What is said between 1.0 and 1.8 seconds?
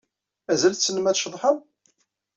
ad tceḍḥem?